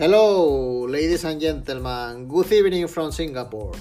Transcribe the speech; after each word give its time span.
Hello, 0.00 0.88
ladies 0.88 1.28
and 1.28 1.38
gentlemen. 1.38 2.24
Good 2.26 2.50
evening 2.52 2.88
from 2.88 3.12
Singapore. 3.12 3.76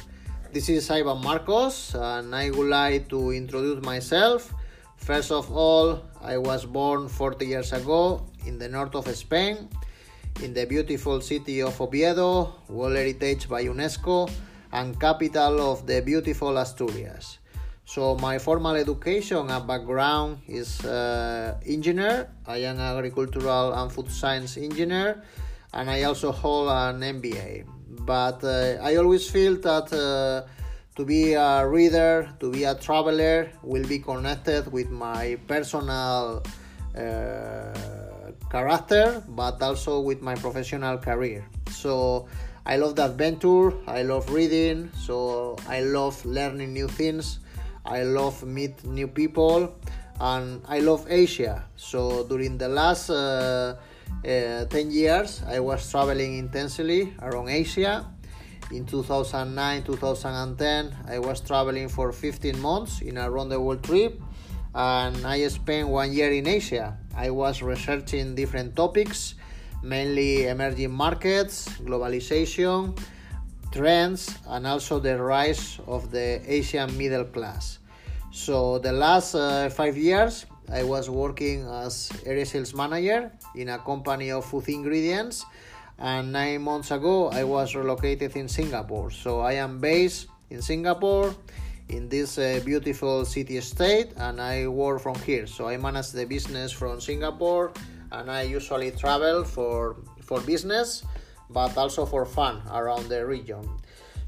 This 0.52 0.68
is 0.68 0.92
Ivan 0.92 1.24
Marcos, 1.24 1.96
and 1.96 2.36
I 2.36 2.52
would 2.52 2.68
like 2.68 3.08
to 3.16 3.32
introduce 3.32 3.82
myself. 3.86 4.54
First 4.98 5.32
of 5.32 5.50
all, 5.50 6.04
I 6.20 6.36
was 6.36 6.66
born 6.66 7.08
40 7.08 7.48
years 7.48 7.72
ago 7.72 8.28
in 8.46 8.60
the 8.60 8.68
north 8.68 8.96
of 8.96 9.08
Spain, 9.16 9.70
in 10.44 10.54
the 10.54 10.66
beautiful 10.66 11.22
city 11.22 11.62
of 11.62 11.80
Oviedo, 11.80 12.52
World 12.68 12.98
Heritage 12.98 13.48
by 13.48 13.64
UNESCO, 13.64 14.30
and 14.74 15.00
capital 15.00 15.72
of 15.72 15.88
the 15.88 16.02
beautiful 16.02 16.58
Asturias. 16.58 17.40
So 17.86 18.16
my 18.20 18.40
formal 18.40 18.76
education 18.76 19.50
and 19.50 19.66
background 19.66 20.40
is 20.50 20.84
uh, 20.84 21.56
engineer. 21.66 22.28
I 22.46 22.58
am 22.68 22.78
agricultural 22.78 23.72
and 23.72 23.90
food 23.90 24.12
science 24.12 24.58
engineer 24.58 25.24
and 25.74 25.90
I 25.90 26.04
also 26.04 26.32
hold 26.32 26.70
an 26.70 27.02
MBA. 27.02 27.66
But 28.06 28.44
uh, 28.44 28.78
I 28.82 28.96
always 28.96 29.30
feel 29.30 29.56
that 29.58 29.94
uh, 29.94 30.48
to 30.96 31.06
be 31.06 31.34
a 31.34 31.68
reader, 31.68 32.30
to 32.40 32.52
be 32.52 32.64
a 32.64 32.76
traveler, 32.76 33.52
will 33.64 33.88
be 33.88 34.00
connected 34.00 34.72
with 34.72 34.90
my 34.90 35.38
personal 35.48 36.44
uh, 36.96 38.32
character, 38.52 39.24
but 39.30 39.62
also 39.62 40.00
with 40.02 40.22
my 40.22 40.36
professional 40.36 40.98
career. 40.98 41.46
So 41.70 42.28
I 42.66 42.78
love 42.78 42.96
the 42.96 43.06
adventure, 43.06 43.74
I 43.88 44.04
love 44.04 44.30
reading, 44.30 44.92
so 44.98 45.56
I 45.68 45.82
love 45.82 46.24
learning 46.26 46.74
new 46.74 46.88
things, 46.88 47.40
I 47.86 48.04
love 48.04 48.44
meet 48.46 48.84
new 48.84 49.08
people, 49.08 49.76
and 50.20 50.62
I 50.68 50.80
love 50.80 51.06
Asia. 51.10 51.64
So 51.76 52.26
during 52.26 52.58
the 52.58 52.68
last 52.68 53.10
uh, 53.10 53.76
uh, 54.26 54.66
10 54.66 54.92
years 54.92 55.42
I 55.48 55.60
was 55.60 55.90
traveling 55.90 56.38
intensely 56.38 57.14
around 57.22 57.50
Asia. 57.50 58.06
In 58.72 58.86
2009 58.86 59.84
2010, 59.84 60.96
I 61.08 61.20
was 61.20 61.42
traveling 61.42 61.90
for 61.90 62.12
15 62.12 62.60
months 62.60 63.02
in 63.02 63.18
a 63.18 63.30
round 63.30 63.52
the 63.52 63.60
world 63.60 63.84
trip, 63.84 64.22
and 64.76 65.26
I 65.26 65.48
spent 65.48 65.88
one 65.88 66.14
year 66.14 66.32
in 66.32 66.48
Asia. 66.48 66.98
I 67.16 67.32
was 67.32 67.64
researching 67.64 68.36
different 68.36 68.76
topics, 68.76 69.36
mainly 69.82 70.46
emerging 70.46 70.92
markets, 70.92 71.68
globalization, 71.82 73.00
trends, 73.72 74.38
and 74.48 74.68
also 74.68 75.00
the 75.00 75.18
rise 75.18 75.80
of 75.88 76.12
the 76.12 76.42
Asian 76.46 76.96
middle 76.98 77.26
class. 77.26 77.80
So, 78.32 78.78
the 78.78 78.92
last 78.92 79.34
uh, 79.34 79.70
five 79.70 79.98
years, 79.98 80.46
I 80.72 80.84
was 80.84 81.10
working 81.10 81.66
as 81.68 82.12
area 82.26 82.46
sales 82.46 82.74
manager 82.74 83.32
in 83.56 83.70
a 83.70 83.80
company 83.80 84.32
of 84.32 84.46
food 84.46 84.70
ingredients, 84.70 85.46
and 85.98 86.32
nine 86.32 86.62
months 86.62 86.92
ago 86.92 87.30
I 87.30 87.44
was 87.44 87.76
relocated 87.76 88.36
in 88.36 88.48
Singapore. 88.48 89.10
So 89.12 89.40
I 89.40 89.54
am 89.54 89.80
based 89.80 90.28
in 90.50 90.62
Singapore 90.62 91.34
in 91.90 92.08
this 92.08 92.38
uh, 92.38 92.62
beautiful 92.64 93.26
city 93.26 93.60
state, 93.62 94.14
and 94.18 94.40
I 94.40 94.68
work 94.68 95.02
from 95.02 95.16
here. 95.26 95.48
So 95.48 95.68
I 95.68 95.78
manage 95.78 96.12
the 96.12 96.26
business 96.26 96.72
from 96.72 97.02
Singapore, 97.02 97.72
and 98.12 98.30
I 98.30 98.44
usually 98.44 98.92
travel 98.92 99.44
for 99.44 99.98
for 100.22 100.40
business, 100.42 101.04
but 101.50 101.76
also 101.78 102.06
for 102.06 102.26
fun 102.26 102.62
around 102.72 103.10
the 103.10 103.26
region. 103.26 103.68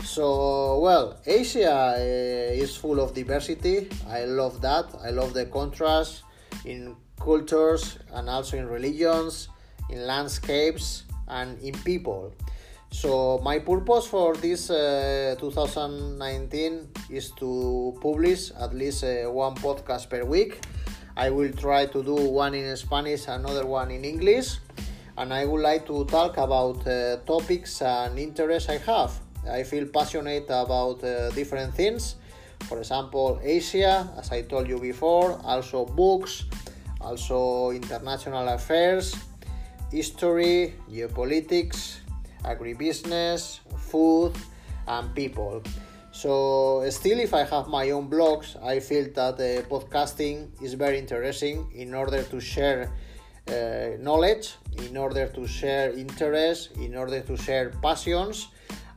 So, 0.04 0.80
well, 0.80 1.20
Asia 1.28 1.94
uh, 1.94 2.58
is 2.58 2.76
full 2.76 3.00
of 3.00 3.14
diversity. 3.14 3.88
I 4.10 4.26
love 4.26 4.60
that. 4.62 4.90
I 5.06 5.12
love 5.12 5.36
the 5.36 5.46
contrast 5.46 6.24
in 6.66 6.96
cultures 7.20 8.00
and 8.14 8.30
also 8.30 8.58
in 8.58 8.68
religions, 8.68 9.50
in 9.90 10.06
landscapes, 10.06 11.04
and 11.28 11.60
in 11.62 11.74
people. 11.84 12.34
So 12.92 13.40
my 13.42 13.60
purpose 13.60 14.06
for 14.06 14.36
this 14.36 14.70
uh, 14.70 15.36
2019 15.40 16.90
is 17.10 17.32
to 17.40 17.98
publish 18.02 18.52
at 18.60 18.76
least 18.76 19.04
uh, 19.06 19.32
one 19.32 19.56
podcast 19.56 20.10
per 20.10 20.26
week. 20.26 20.60
I 21.16 21.30
will 21.30 21.52
try 21.54 21.86
to 21.86 22.04
do 22.04 22.16
one 22.16 22.54
in 22.54 22.76
Spanish, 22.76 23.28
another 23.28 23.66
one 23.66 23.92
in 23.92 24.04
English, 24.04 24.60
and 25.18 25.34
I 25.34 25.46
would 25.46 25.62
like 25.62 25.86
to 25.88 26.04
talk 26.06 26.38
about 26.38 26.86
uh, 26.86 27.18
topics 27.26 27.82
and 27.82 28.20
interests 28.20 28.70
I 28.70 28.78
have. 28.80 29.12
I 29.50 29.64
feel 29.64 29.88
passionate 29.88 30.46
about 30.50 31.04
uh, 31.04 31.30
different 31.32 31.74
things. 31.74 32.16
For 32.68 32.78
example, 32.80 33.40
Asia, 33.44 34.10
as 34.18 34.32
I 34.32 34.44
told 34.44 34.68
you 34.68 34.80
before, 34.80 35.40
also 35.44 35.86
books, 35.86 36.46
also 37.00 37.72
international 37.72 38.48
affairs, 38.50 39.16
history, 39.92 40.74
geopolitics, 40.90 41.98
agribusiness, 42.44 43.60
food, 43.78 44.34
and 44.88 45.14
people. 45.14 45.62
So, 46.12 46.84
still, 46.90 47.20
if 47.20 47.34
I 47.34 47.44
have 47.44 47.68
my 47.68 47.92
own 47.92 48.10
blogs, 48.10 48.62
I 48.62 48.80
feel 48.80 49.06
that 49.16 49.36
uh, 49.36 49.62
podcasting 49.70 50.62
is 50.62 50.74
very 50.74 51.00
interesting 51.00 51.72
in 51.74 51.94
order 51.94 52.24
to 52.24 52.40
share 52.40 52.92
uh, 53.48 53.98
knowledge, 54.00 54.56
in 54.78 54.98
order 54.98 55.28
to 55.28 55.48
share 55.48 55.92
interests, 55.92 56.70
in 56.78 56.96
order 56.96 57.22
to 57.22 57.38
share 57.38 57.70
passions, 57.82 58.48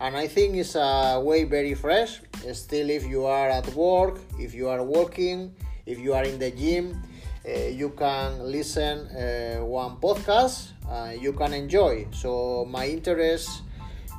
and 0.00 0.16
I 0.16 0.26
think 0.26 0.56
it's 0.56 0.74
a 0.74 1.20
way 1.22 1.44
very 1.44 1.74
fresh. 1.74 2.20
Still, 2.52 2.90
if 2.90 3.06
you 3.06 3.24
are 3.24 3.48
at 3.48 3.66
work, 3.74 4.18
if 4.38 4.54
you 4.54 4.68
are 4.68 4.82
working, 4.82 5.54
if 5.86 5.98
you 5.98 6.14
are 6.14 6.24
in 6.24 6.38
the 6.38 6.50
gym, 6.50 7.02
uh, 7.46 7.68
you 7.68 7.90
can 7.90 8.40
listen 8.40 9.04
uh, 9.12 9.60
one 9.60 9.96
podcast 10.00 10.72
uh, 10.88 11.12
you 11.12 11.30
can 11.34 11.52
enjoy 11.52 12.06
so 12.10 12.64
my 12.64 12.86
interest 12.86 13.60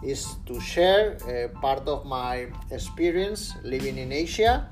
is 0.03 0.35
to 0.45 0.61
share 0.61 1.17
part 1.59 1.87
of 1.87 2.05
my 2.05 2.45
experience 2.69 3.55
living 3.63 3.97
in 3.97 4.11
asia 4.11 4.69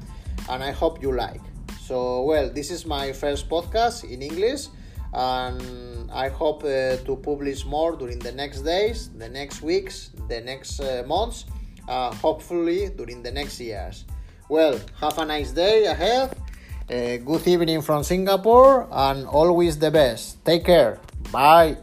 and 0.52 0.63
i 0.63 0.69
hope 0.69 1.02
you 1.02 1.12
like 1.12 1.42
so 1.81 2.22
well 2.22 2.47
this 2.47 2.69
is 2.69 2.86
my 2.86 3.12
first 3.12 3.50
podcast 3.50 4.03
in 4.03 4.22
english 4.22 4.68
and 5.13 5.58
i 6.13 6.29
hope 6.29 6.63
uh, 6.63 6.96
to 7.07 7.16
publish 7.24 7.66
more 7.66 7.96
during 7.96 8.19
the 8.19 8.31
next 8.31 8.62
days 8.62 9.09
the 9.18 9.29
next 9.29 9.62
weeks 9.62 10.12
the 10.29 10.41
next 10.41 10.79
uh, 10.79 11.03
months 11.07 11.46
uh, 11.88 12.13
hopefully 12.16 12.90
during 12.96 13.22
the 13.24 13.31
next 13.31 13.59
years 13.59 14.06
well 14.50 14.79
have 15.00 15.18
a 15.18 15.25
nice 15.25 15.51
day 15.51 15.85
ahead 15.85 16.29
uh, 16.90 17.18
good 17.18 17.47
evening 17.47 17.81
from 17.81 18.03
Singapore 18.03 18.88
and 18.91 19.25
always 19.25 19.79
the 19.79 19.90
best. 19.90 20.44
Take 20.44 20.66
care. 20.66 21.00
Bye. 21.31 21.78